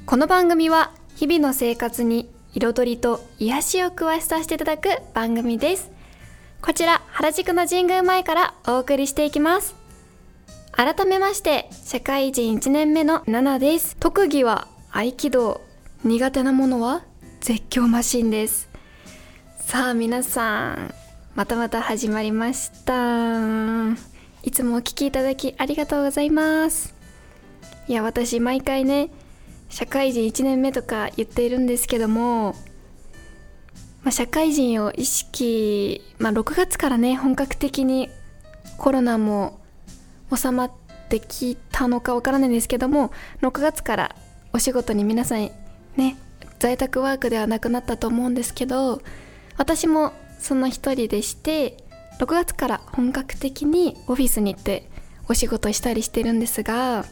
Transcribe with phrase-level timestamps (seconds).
[0.06, 5.90] この番組は日々の生活に彩りと癒しを詳しさせていただく番組です。
[6.62, 9.81] こちら原宿の神宮前からお送りしていきます。
[10.72, 13.94] 改めまして社会人1年目の7です。
[14.00, 15.60] 特技は合気道。
[16.02, 17.04] 苦手なものは
[17.40, 18.70] 絶叫マシンです。
[19.58, 20.94] さあ皆さん
[21.34, 23.92] またまた始まりました。
[24.42, 26.94] いつもお聞きいただきありがとうございます。
[27.86, 29.10] いや私毎回ね
[29.68, 32.56] 社会人1年目とか言っているんですけども、
[34.02, 38.10] まあ、社会人を意識、まあ、6月からね本格的に
[38.78, 39.61] コロナも
[40.34, 40.72] 収まっ
[41.08, 43.10] てきたのかわからないんですけども
[43.42, 44.16] 6月から
[44.52, 45.50] お仕事に皆さん
[45.96, 46.16] ね
[46.58, 49.02] 在宅ワークではなくなったと思うんですけど
[49.56, 51.76] 私もその一人でして
[52.18, 54.88] 6月から本格的にオフィスに行って
[55.28, 57.04] お仕事したりしてるんですが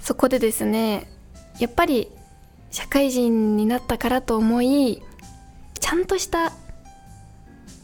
[0.00, 1.10] そこでですね
[1.58, 2.10] やっぱり
[2.70, 5.02] 社会人になったからと思い
[5.80, 6.52] ちゃんとした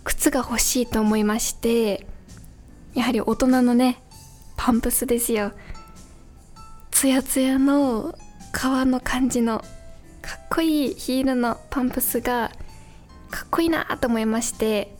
[0.04, 2.06] 靴が欲しいと思いまして
[2.94, 4.02] やはり大人のね
[4.56, 5.52] パンプスですよ。
[6.90, 8.16] ツヤツヤの
[8.52, 9.58] 革の感じの
[10.22, 12.50] かっこいいヒールのパンプスが
[13.30, 14.96] かっこいいなと思いまして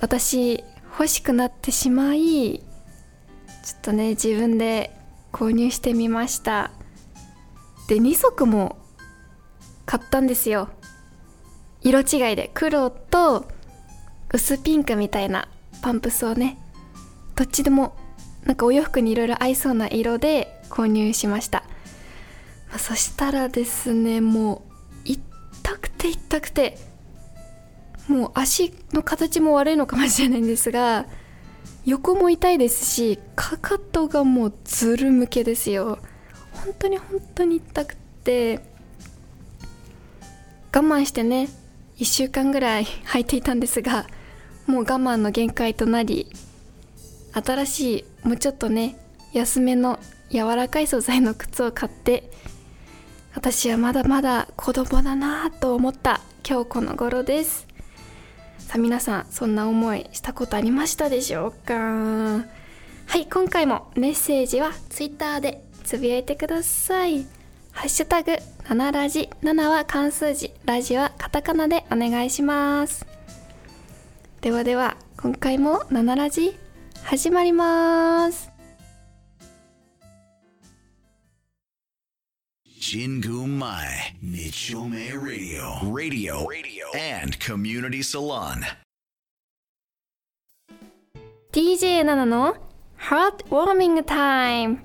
[0.00, 0.62] 私
[0.92, 4.94] 欲しくなってしまいちょっとね自分で
[5.32, 6.70] 購入してみました。
[7.88, 8.78] で2足も
[9.86, 10.68] 買ったんですよ。
[11.82, 13.48] 色違いで黒と
[14.32, 15.48] 薄ピンクみたいな
[15.82, 16.58] パンプスをね
[17.40, 17.96] どっちでも
[18.44, 21.64] なんかお洋服にいろいろ合いそうな色で購入しました、
[22.68, 24.56] まあ、そしたらですねも
[25.06, 26.76] う痛くて痛くて
[28.08, 31.06] もう足の形も悪いのかもしれないんですが
[31.86, 35.98] 横も痛いですしかかとがもうずる向けですよ。
[36.52, 38.60] 本当に本当に痛くて
[40.74, 41.48] 我慢してね
[41.96, 44.06] 1週間ぐらい 履いていたんですが
[44.66, 46.30] もう我慢の限界となり
[47.32, 48.96] 新しいもうちょっとね
[49.32, 49.98] 安めの
[50.30, 52.30] 柔らかい素材の靴を買って
[53.34, 57.66] 私はまだまだ子供だなと思った今日この頃です。
[58.58, 61.74] さあ皆さんそんな思いしたことありましたでしょうか？
[61.74, 67.26] はい今回もメッセージは Twitter でつぶやいてください。
[67.72, 68.32] ハッシュタグ
[68.64, 70.52] 7ラジ7は漢数字。
[70.64, 73.06] ラジはカタカナでお願いします。
[74.40, 76.58] ではでは今回も7ラジ
[77.04, 78.50] 始まりまーす。
[82.92, 88.62] 神宮前日曜メイラディオラディオラディオ and コミュニティサロン
[91.52, 92.56] DJ7 の
[92.96, 94.78] ハートウォーミングタイム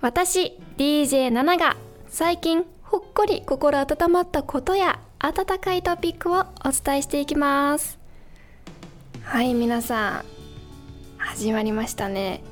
[0.00, 1.76] 私 DJ7 が
[2.08, 7.98] 最近ほっこり心温まったことや温かいトピックをお伝えしていきます
[9.24, 10.41] はい皆さん
[11.26, 12.42] 始まりましたね。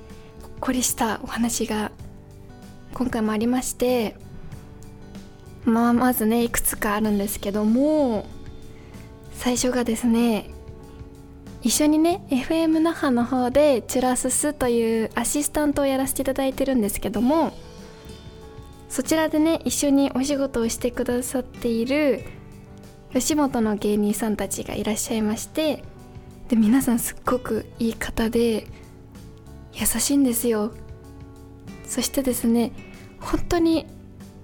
[0.42, 1.90] ほっこりしたお話が
[2.94, 4.16] 今回もありまして
[5.64, 8.26] まあまずねいくつかあるんですけども
[9.32, 10.50] 最初がですね
[11.62, 17.52] 一緒にね FM 那覇の方でチュラススというアシスタントをやらせていただいてるんですけども
[18.88, 22.22] そちらでね一緒にお仕事をしてくださっている
[23.12, 25.84] 吉本の芸人さんたちがいらっしゃいまして
[26.50, 28.66] で皆さんすっごくいい方で
[29.72, 30.72] 優しいんですよ。
[31.86, 32.72] そしてですね
[33.20, 33.86] 本当に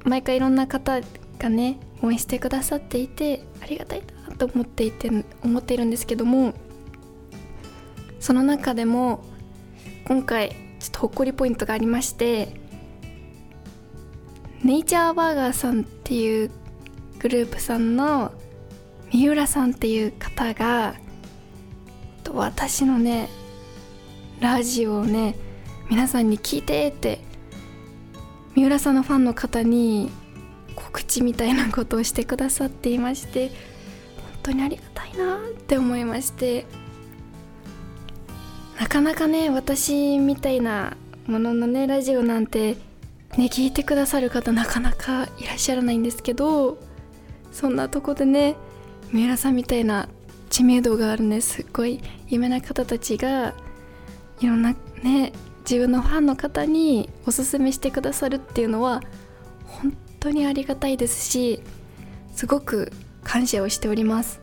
[0.04, 1.00] 毎回いろんな方
[1.38, 5.10] がね応援してくださっていてありがたいなと思っていて
[5.42, 6.54] 思っているんですけども
[8.20, 9.24] その中でも
[10.04, 12.54] 今回ちょっとほっこりポイントがありまして
[14.62, 16.50] ネイチャーバーガーさんっていう
[17.18, 18.32] グループさんの
[19.12, 20.94] 三浦さんっていう方が
[22.36, 23.28] 私のね
[24.40, 25.34] ラジオをね
[25.88, 27.20] 皆さんに聞いてって
[28.54, 30.10] 三浦さんのファンの方に
[30.74, 33.54] 告知みたいなことをしてくださっていまして本
[34.42, 36.66] 当にありがたいなって思いまして
[38.78, 40.96] なかなかね私みたいな
[41.26, 42.74] もののねラジオなんて
[43.36, 46.78] ね聞いてくださる方なかなかいらっしゃらないんですけど
[47.50, 48.56] そんなとこでね
[49.10, 50.08] 三浦さんみたいな
[50.50, 53.54] 知名度があるねすっごい有名な方たちが
[54.40, 59.02] いろんなね自分のファンの方におすすめしてくださるっていうのは
[59.66, 61.62] 本当にありがたいですし
[62.34, 62.92] すごく
[63.24, 64.40] 感謝をしております。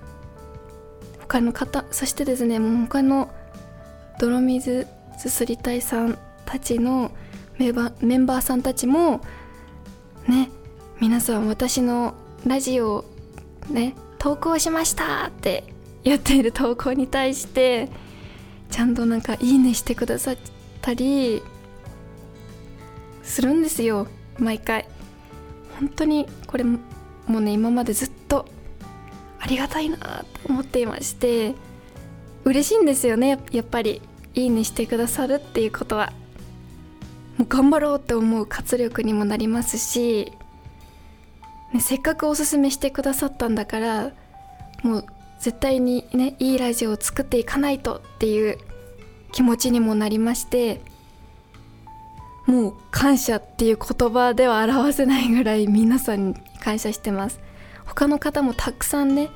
[1.20, 3.34] 他の方そしてですねもう他の
[4.20, 7.12] 泥水すすりたいさんたちの
[7.58, 9.22] メンバーメンバーさんたちも
[10.28, 10.50] ね
[11.00, 12.14] 皆さん私の
[12.46, 13.06] ラジオ
[13.70, 15.73] ね投稿しましたって
[16.04, 17.90] 言っている投稿に対して
[18.70, 20.38] ちゃんとなんかいいねしてくださっ
[20.82, 21.42] たり
[23.22, 24.08] するんですよ
[24.38, 24.88] 毎回。
[25.80, 26.80] 本当にこれも
[27.30, 28.46] うね今までずっと
[29.40, 31.56] ありがたいなと思っていまして
[32.46, 34.02] 嬉しいんですよねやっぱり。
[34.36, 36.12] いいねしてくださるっていうことは。
[37.38, 40.32] もう頑張ろうって思う活力にもなりますし、
[41.74, 44.12] ね、せっかくおすすめしてくださったんだから
[44.84, 45.06] もう
[45.44, 48.58] 絶対にねいいラジオを作っていかないとっていう
[49.34, 50.80] 気持ちにもなりまして
[52.46, 57.42] もう感謝っていう言葉では表せないぐらい皆さんに感謝してます。
[57.84, 59.30] 他の方もたくさんね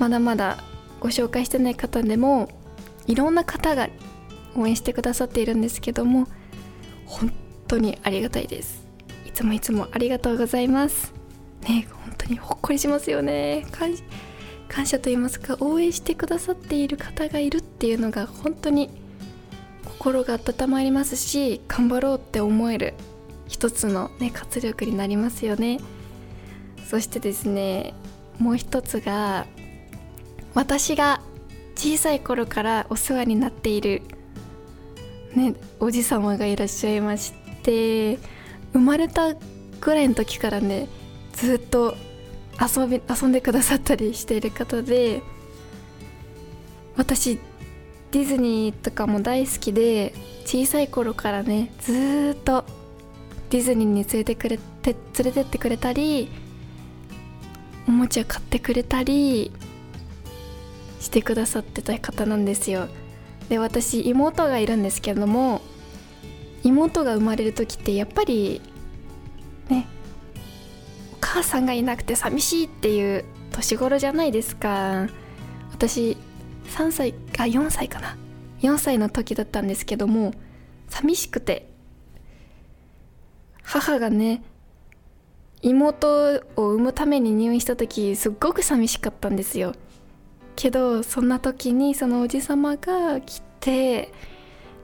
[0.00, 0.58] まだまだ
[0.98, 2.48] ご紹介してない方でも
[3.06, 3.88] いろんな方が
[4.56, 6.26] 応援してくださっているんですけども
[7.06, 7.32] 本
[7.68, 8.84] 当にありがたいです。
[9.24, 11.12] いつもいつもありがとうございます。
[11.68, 13.64] ね本当にほっこりしますよね。
[14.70, 18.88] 感謝と言いますか応援してくださっている方がいるっていうのが本当に
[19.84, 22.94] 心が温まりますし頑張ろうって思える
[23.48, 25.80] 一つの、ね、活力になりますよね。
[26.88, 27.94] そしてですね
[28.38, 29.46] もう一つが
[30.54, 31.20] 私が
[31.74, 34.02] 小さい頃からお世話になっている、
[35.34, 37.32] ね、おじ様がいらっしゃいまし
[37.62, 38.18] て
[38.72, 40.88] 生まれたぐらいの時からね
[41.32, 41.96] ずっと
[42.60, 45.22] 遊び遊んでくださったりしている方で
[46.96, 47.38] 私
[48.10, 50.12] ディズニーとかも大好きで
[50.44, 52.64] 小さい頃からねずっと
[53.50, 56.28] ディズニーに連れてくれて連れてってくれたり
[57.88, 59.52] おもちゃ買ってくれたり
[61.00, 62.88] してくださってた方なんですよ。
[63.48, 65.60] で私妹がいるんですけども
[66.62, 68.60] 妹が生まれる時ってやっぱり
[69.68, 69.88] ね
[71.32, 75.06] 母さんがいなくて寂しいっていう年頃じゃないですか。
[75.70, 76.16] 私
[76.66, 78.16] 3歳あ4歳かな。
[78.62, 80.34] 4歳の時だったんですけども
[80.88, 81.70] 寂しくて。
[83.62, 84.42] 母がね
[85.62, 89.74] 妹を産むために入院した時すっごく寂しかったんですよ。
[90.56, 94.12] けどそんな時にそのおじさまが来て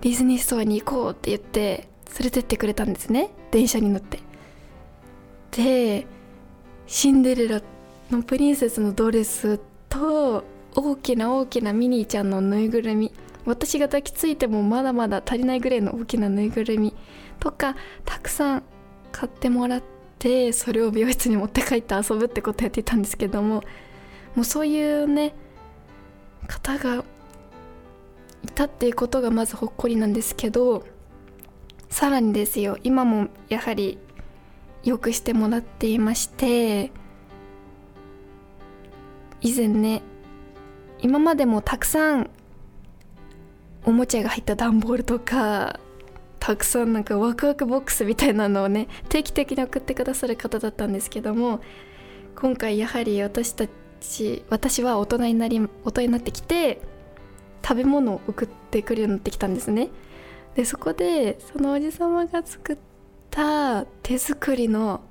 [0.00, 1.88] ディズニーストアに行こうって言って
[2.20, 3.30] 連れてってくれたんですね。
[3.50, 4.20] 電車に乗って。
[5.50, 6.06] で
[6.86, 7.62] シンデレラ
[8.10, 10.44] のプリンセスのドレスと
[10.74, 13.12] 大きな大きなミニーちゃんのぬいぐるみ。
[13.46, 16.92] 私が抱きついてもまだまだ足りないぐらいの大きなぬいぐるみ
[17.38, 18.62] とかたくさん
[19.12, 19.82] 買ってもらっ
[20.18, 23.62] てそれを美容室に持って帰って遊ぶってことやっていたんですけども
[24.34, 25.32] もうそういうね
[26.48, 27.04] 方が
[28.44, 30.84] いたっていうことがまずほっこりなんですけど
[31.88, 33.98] さらにですよ今もやはり
[34.86, 36.92] よくしてもらっていまして
[39.40, 40.00] 以前ね
[41.00, 42.30] 今までもたくさん
[43.84, 45.80] おもちゃが入った段ボールとか
[46.38, 51.60] たくさんなんかワクワクボックスみたいなのをね定期的に送ってくださる方だったんですけども
[52.36, 53.66] 今回やはり私た
[54.00, 56.80] ち私は大人になり大人になってきて
[57.64, 59.88] 食べ物を送ってくるようになってきたんですね。
[60.54, 62.76] でそこでそのおじさまが作っ
[63.36, 65.02] た手作りの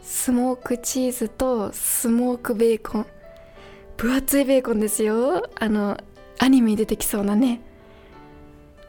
[0.00, 3.06] スモークチーズとスモークベーコン。
[3.96, 5.50] 分厚いベーコンですよ。
[5.58, 5.98] あの
[6.38, 7.60] アニメに出てきそうなね。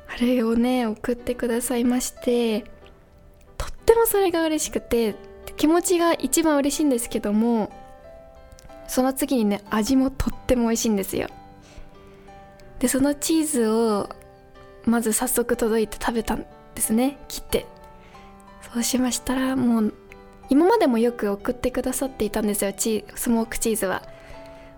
[0.08, 2.66] あれをね送ってくださいまして。
[3.58, 5.16] とってもそれが嬉しくて
[5.56, 7.72] 気持ちが一番嬉しいんですけども
[8.88, 11.30] その次にね味もとっても美味しいんですよ。
[12.78, 14.08] でそのチーズを
[14.86, 17.18] まず早速届いて食べたんですね。
[17.28, 17.66] 切って。
[18.74, 19.94] そうしましたらもう
[20.50, 24.04] 今までもよく送ってくださっていたんですよチスモークチーズは。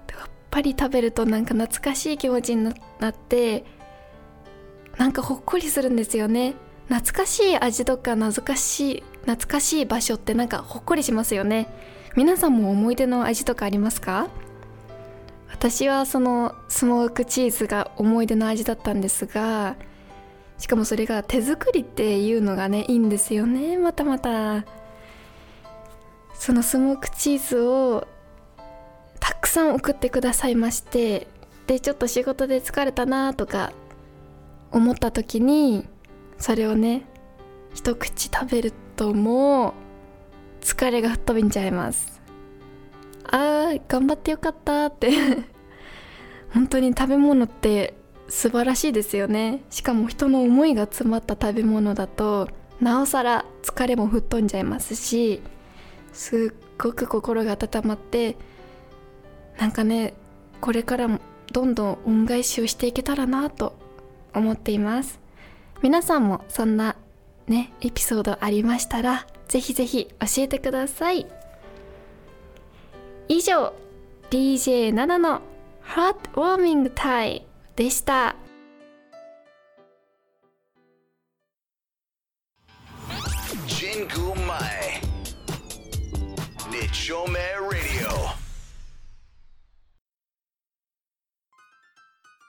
[0.08, 3.66] やっぱり食べるとなんか懐かしい気持ちになって
[4.98, 6.56] なんかほっこりするんですよね。
[6.88, 11.68] 懐かしい味とか懐かしい懐かしい場所ってなんかほっこりしますよね。
[12.16, 14.28] 皆さんも思い出の味とかありますか？
[15.52, 19.76] 私はそのスモークチーズが思い出の味だったんですが
[20.60, 23.78] しかもそれが手作りっていうのがねいいんですよね。
[23.78, 24.66] またまた。
[26.34, 28.08] そのスモークチーズを
[29.20, 31.28] たくさん送ってくださいまして。
[31.68, 33.72] でちょっと仕事で疲れたなとか
[34.72, 35.88] 思った時に
[36.40, 37.04] それをね
[37.76, 39.74] 一口食べるともう
[40.62, 42.22] 疲れが吹っ飛びんちゃいます。
[43.24, 45.12] あー頑張ってよかったって。
[46.52, 47.94] 本当に食べ物って
[48.30, 49.64] 素晴らしいですよね。
[49.70, 52.48] しかも人の思いが詰まった食べ物だと
[52.80, 55.42] なおさら疲れも吹っ飛んじゃいますし
[56.14, 58.38] すっごく心が温まって
[59.58, 60.14] なんかね
[60.62, 61.20] これからも
[61.52, 63.78] どんどん恩返しをしていけたらなと
[64.34, 65.20] 思っています。
[65.82, 66.96] 皆さんもそんな
[67.48, 71.26] ねエピソードありましたらぜひぜひ教えてください。
[73.28, 73.74] 以上
[74.30, 75.42] DJ7 の
[75.82, 77.49] ハートウォーミングタイ
[77.80, 78.36] でした。
[83.68, 84.60] ジングマイ。
[86.70, 88.28] 日曜メラディオ。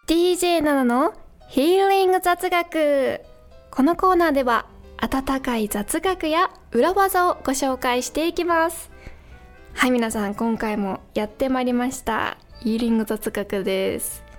[0.08, 1.14] DJ7 の
[1.48, 3.20] ヒーリング雑学。
[3.70, 8.90] このコーナーでは温かい雑学や裏技をご紹介していきます。
[9.74, 12.36] はい皆さん今回もやってまいりました。
[12.64, 14.29] ヒーリング雑学です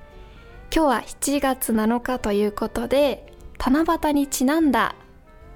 [0.73, 4.95] 今日は7月7日ということで七夕にちなんだ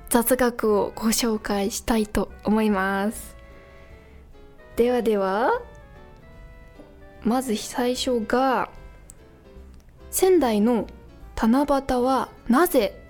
[0.10, 3.38] 雑学をご紹介したいと思います。
[4.76, 5.62] ではでは
[7.24, 8.70] まず最初が
[10.12, 10.86] 仙台の
[11.38, 13.02] 七夕はなぜ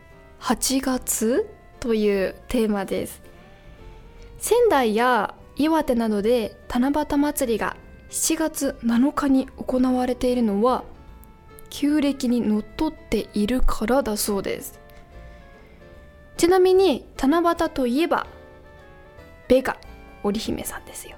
[0.42, 3.24] 8月というテーマです。
[4.38, 7.76] 仙台や岩手などで七夕祭りが
[8.12, 10.84] 7月7日に行われているのは
[11.78, 14.80] 旧暦にのっとっているからだそうです。
[16.38, 18.28] ちなみに七夕といえば
[19.50, 19.78] ベガ
[20.24, 21.18] 織姫さんですよ。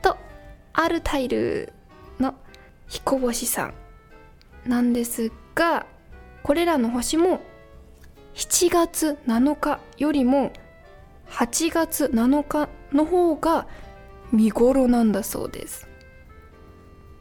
[0.00, 0.16] と
[0.72, 1.74] アルタイル
[2.18, 2.34] の
[2.86, 3.74] 彦星さん
[4.64, 5.84] なんですが
[6.42, 7.42] これらの星も
[8.34, 10.54] 7月7日よりも
[11.28, 13.66] 8月7日の方が
[14.32, 15.86] 見頃なんだそうです。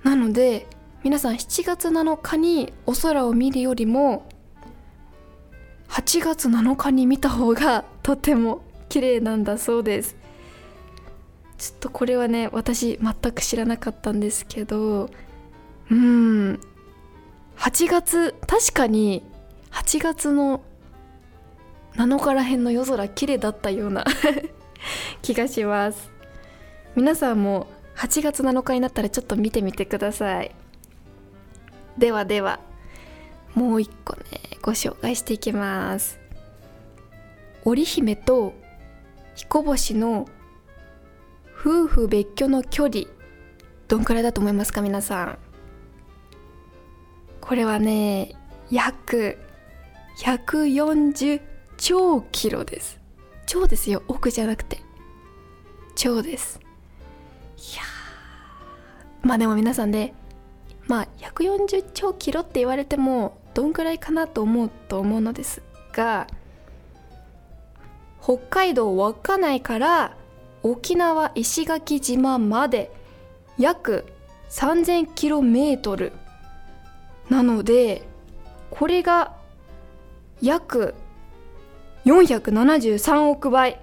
[0.04, 0.68] なので
[1.06, 4.28] 皆さん7月7日にお空を見るよりも
[5.88, 10.16] 8月7日に見た方がとても綺麗なんだそうです。
[11.60, 15.12] ちょっとこれはね私全く知らなかったんですけど
[15.92, 16.60] うん。
[17.58, 19.22] 8月確かに
[19.70, 20.64] 8月の
[21.98, 24.06] 7日らへんの夜空綺麗だったような
[25.22, 26.10] 気がします。
[26.96, 30.65] 皆さんも8月7日になったらちょっと見てみてください。
[31.98, 32.60] ではでは
[33.54, 34.24] もう一個ね
[34.62, 36.20] ご紹介していきます。
[37.64, 38.54] 織姫と
[39.36, 40.28] 彦星の
[41.58, 43.06] 夫婦別居の距離
[43.88, 45.38] どんくらいだと思いますか皆さん。
[47.42, 48.36] これはね
[48.70, 49.38] 約
[50.20, 51.42] 140
[51.78, 53.00] 兆キロです。
[53.46, 54.80] 超ですよ億じゃなくて。
[55.96, 56.60] 超です。
[57.58, 57.84] いや
[59.22, 60.14] まあでも皆さんで、
[60.88, 65.62] まあ140兆キロって言われてもどんくらいかなと思うと思うのです
[65.94, 66.28] が
[68.22, 70.18] 北海道稚内から
[70.64, 72.92] 沖縄石垣島まで
[73.58, 74.06] 約
[74.50, 76.12] 3000km
[77.30, 78.08] なので
[78.72, 79.36] これが
[80.42, 80.96] 約
[82.06, 83.80] 473億倍。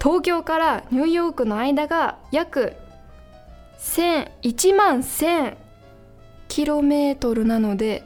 [0.00, 2.74] 東京からニューヨークの間が約
[3.78, 5.56] 1万1000
[6.54, 8.04] キロメートルなので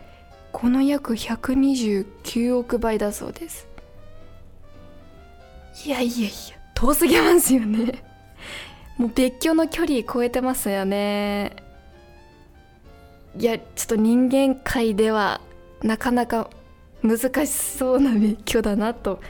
[0.52, 3.68] この約129億倍だそうです。
[5.84, 6.30] いやいやいや
[6.74, 8.02] 遠すぎますよね。
[8.96, 11.56] もう別居の距離超えてますよね。
[13.38, 15.42] いやちょっと人間界では
[15.82, 16.48] なかなか
[17.02, 19.20] 難しそうな別居だなと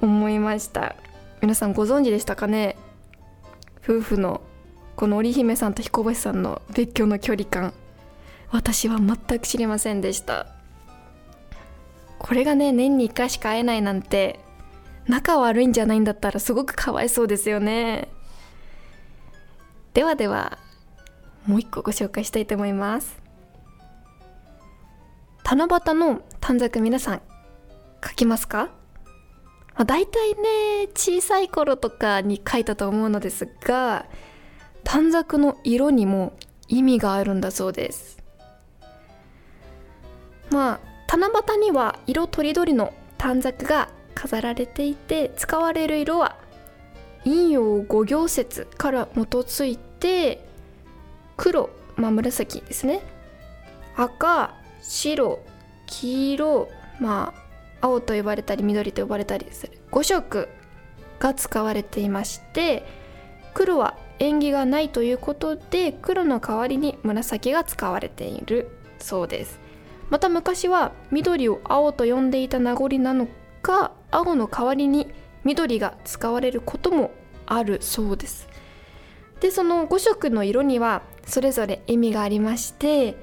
[0.00, 0.96] 思いました。
[1.42, 2.78] 皆さんご存知でしたかね？
[3.82, 4.40] 夫婦の
[4.96, 7.74] この織姫さんと彦星さんの別居の距離感。
[8.54, 10.46] 私は全く知りませんでした。
[12.20, 14.38] これがね年に1回しか会えないなんて
[15.08, 18.06] 仲悪いんじゃないんだったらすごくかわいそうですよね。
[19.92, 20.58] ではでは
[21.46, 23.20] もう一個ご紹介したいと思います。
[25.42, 27.22] 七夕の短冊皆さん
[28.06, 28.70] 書きますか、
[29.74, 34.06] まあ、大体ね小さい頃とかに書いたと思うのですが
[34.84, 36.34] 短冊の色にも
[36.68, 38.23] 意味があるんだそうです。
[40.54, 46.36] まあ七夕には色とりどりの短冊が飾られていて使われる色は
[47.24, 50.46] 陰陽五行説から基づいて
[51.36, 53.02] 黒、まあ、紫ですね。
[53.96, 55.40] 赤白
[55.86, 56.68] 黄色
[57.00, 57.34] ま
[57.80, 60.48] あ青と呼ばれたり緑と呼ばれたりする5色
[61.18, 62.86] が使われていまして
[63.54, 68.70] 黒は縁起がないということで黒の代わりに紫が使われている
[69.00, 69.63] そうです。
[70.10, 73.28] また昔は緑を青と呼んでいた名残なの
[73.62, 75.08] か青の代わりに
[75.44, 77.10] 緑が使われることも
[77.46, 78.48] あるそうです。
[79.40, 83.16] でその5色の色にはそれぞれ意味がありまして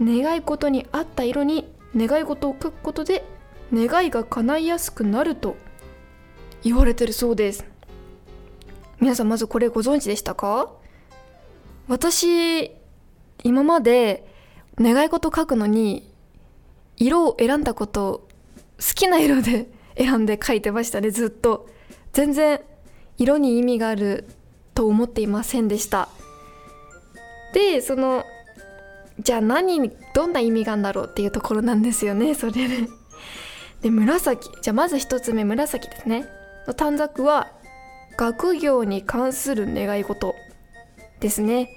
[0.00, 3.24] 願い事に合った色に願い事を書くことで
[3.72, 5.56] 願いが叶いやすくなると
[6.62, 7.64] 言われてるそうです。
[9.00, 10.70] 皆さんまずこれご存知でしたか？
[11.86, 12.72] 私
[13.42, 14.33] 今まで
[14.80, 16.10] 願い事書くのに
[16.96, 18.26] 色を選んだこと
[18.78, 21.68] 好きな色で 選んで書いてましたねずっと。
[22.12, 22.60] 全然
[23.18, 24.24] 色に意味がある
[24.74, 26.08] と思っていませんでした。
[27.52, 28.24] でその
[29.20, 32.68] じゃあ何にどんな意味があるんだろうっていうところなんですよね それで。
[33.82, 36.26] で紫じゃあまず一つ目紫ですね。
[36.66, 37.52] の短冊は
[38.16, 40.34] 学業に関する願い事
[41.20, 41.68] ですね、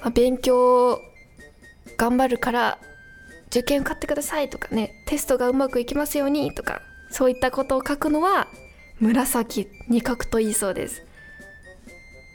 [0.00, 0.98] まあ、勉強
[1.96, 2.78] 頑張るから
[3.48, 8.48] 受験受かってくださいとかねテストがうまくいきますようにとかそういったことを書くのは
[8.98, 11.02] 紫に書くといいそうです。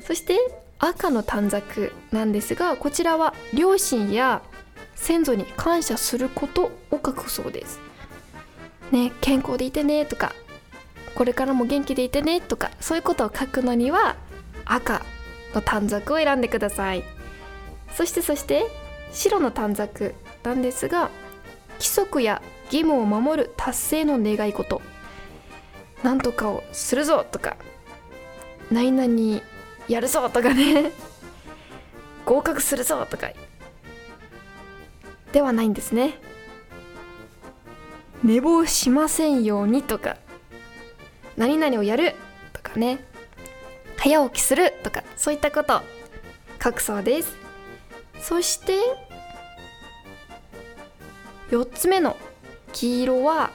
[0.05, 0.37] そして
[0.79, 4.41] 赤の短冊なんですがこちらは両親や
[4.95, 7.79] 先祖に感謝することを書くそうです。
[8.91, 10.33] ね健康でいてねとか
[11.15, 14.15] これからも元気でいてねとかそういうことを書くのには
[14.65, 15.01] 赤
[15.55, 17.03] の短冊を選んでください。
[17.95, 18.67] そしてそして
[19.11, 21.09] 白の短冊なんですが
[21.73, 24.81] 規則や義務を守る達成の願い事。
[26.03, 27.57] なんとかをするぞとか
[28.71, 29.41] 何々
[29.87, 30.91] やるぞとかね。
[32.25, 33.31] 合格するぞとか。
[35.31, 36.19] ではないんですね。
[38.23, 40.17] 寝坊しませんようにとか
[41.37, 42.15] 何々をやる
[42.53, 43.05] とかね。
[43.97, 45.81] 早起きするとかそういったこと。
[46.61, 47.35] 書くそうです。
[48.19, 48.79] そして
[51.51, 52.17] 4つ目の
[52.73, 53.51] 黄色は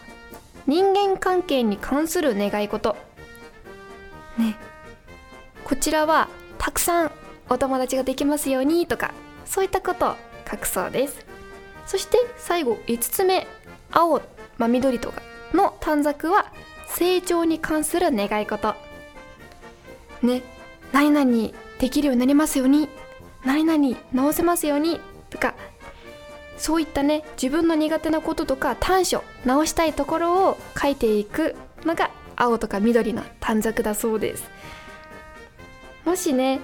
[0.66, 2.96] 人間関係に関する願い事。
[4.38, 4.56] ね。
[5.64, 6.28] こちらは
[6.58, 7.12] たくさん
[7.48, 9.12] お友達ができますようにとか
[9.44, 10.16] そういったことを
[10.50, 11.26] 書くそうです。
[11.86, 13.46] そして最後5つ目
[13.90, 14.22] 青、
[14.56, 15.20] まあ、緑とか
[15.52, 16.52] の短冊は
[16.86, 18.74] 成長に関する願い事。
[20.22, 20.42] ね。
[20.92, 22.88] 何々できるようになりますように。
[23.44, 25.00] 何々直せますように
[25.30, 25.54] とか
[26.58, 34.44] そういったね自分の苦手なこととか短所直したいところを書いていくのが青とか緑の短冊だそうです。
[36.04, 36.60] もしね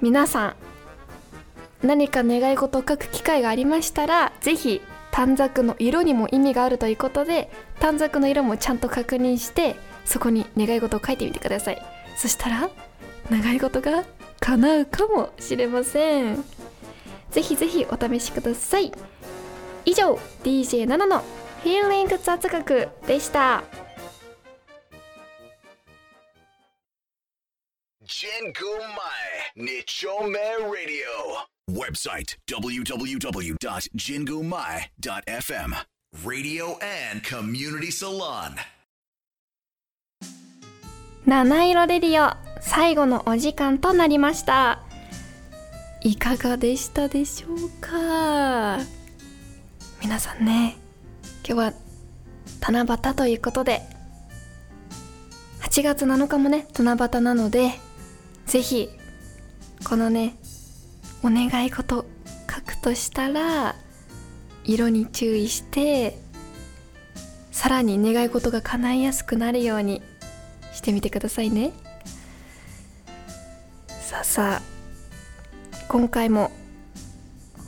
[0.00, 7.50] 皆さん何か願い事を書く機会がありましたら是非短冊の色にも意味があるということで
[7.80, 11.82] 短冊の色もちゃんと確認してそこに願い事を書いてみてください。
[12.16, 12.70] そしたら
[13.30, 14.04] 願い事が
[14.40, 16.44] 叶うかもしれません。
[17.30, 18.92] ぜひぜひお試しください。
[19.84, 20.66] 以上デ「ィー」
[28.02, 28.70] ジェンクマ
[29.64, 30.66] エ日丁目ラディ
[31.72, 31.72] オ。
[31.72, 31.80] で
[37.90, 38.22] した
[41.26, 44.84] 七色レディオ最後のお時間となりました。
[46.02, 48.78] いかがでしたでしょうか？
[50.02, 50.76] 皆さんね
[51.46, 51.72] 今日は
[52.60, 53.82] 七夕ということで
[55.62, 57.72] 8月7日もね七夕なので
[58.46, 58.88] ぜひ
[59.84, 60.36] このね
[61.22, 62.06] お願い事
[62.48, 63.74] 書くとしたら
[64.64, 66.18] 色に注意して
[67.50, 70.02] さらに願い事が叶いやすくなるように
[70.72, 71.72] してみてくださいね。
[73.88, 74.75] さあさあ
[75.88, 76.50] 今回も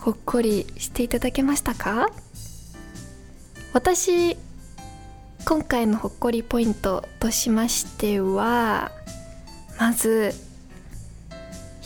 [0.01, 2.11] ほっこりしていただけましたか？
[3.73, 4.37] 私
[5.45, 8.91] 今回のほっこりポイントとしましては
[9.79, 10.35] まず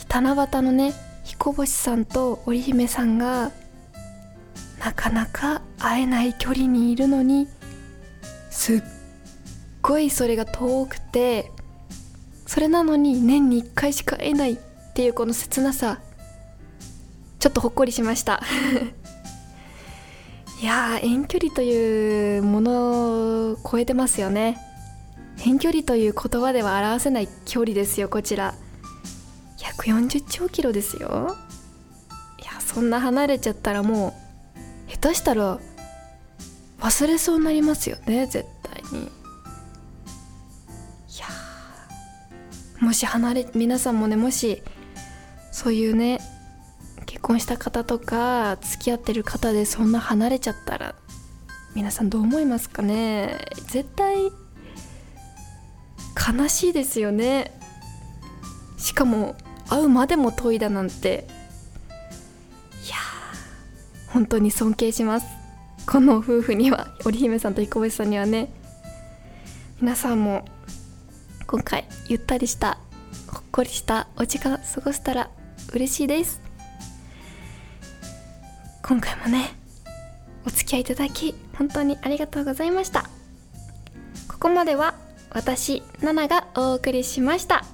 [0.08, 0.92] 七夕のね
[1.24, 3.50] 彦星さんと織姫さんが
[4.78, 7.48] なかなか会えない距離にいるのに
[8.50, 8.82] すっ
[9.80, 11.50] ごいそれが遠くて
[12.46, 14.58] それなのに年に1回しか会えないっ
[14.94, 16.00] ていうこの切なさ
[17.42, 18.40] ちょっとほっこりしました。
[20.62, 22.72] いやー遠距離というもの
[23.54, 24.60] を超えてますよね。
[25.44, 28.54] 遠距離という言葉では表せない距離ですよこちら。
[29.58, 31.36] 140兆キロですよ。
[32.40, 34.14] いやそんな離れちゃったらも
[34.86, 35.58] う下手したら
[36.78, 39.06] 忘れそうになりますよね絶対に。
[39.06, 39.08] い
[41.18, 41.26] や
[42.78, 44.62] もし離れ皆さんもねもし
[45.50, 46.20] そういうね
[47.22, 50.94] 婚した方とか付き合ってる方でそんな離れちゃったら
[51.74, 53.46] 皆さんどう思いますかね？
[53.68, 54.30] 絶対
[56.36, 57.58] 悲しいですよね。
[58.76, 59.36] しかも
[59.70, 61.26] 会うまでも遠いだなんて。
[62.84, 65.26] いやー本当に尊敬します。
[65.86, 68.52] この夫婦には織姫さんと彦星さんにはね。
[69.80, 70.44] 皆さんも
[71.46, 72.78] 今回ゆったりした
[73.28, 75.30] ほっこりしたお時間過ごせたら
[75.72, 76.42] 嬉しいです。
[78.82, 79.54] 今回もね
[80.44, 83.04] お付き合いいただき本当にありがとうございました
[84.28, 84.94] ここまでは
[85.30, 87.64] 私ナナがお送りしました